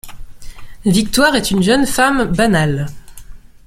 Victoire 0.87 1.35
est 1.35 1.51
une 1.51 1.61
jeune 1.61 1.85
femme 1.85 2.23
banale. 2.35 2.87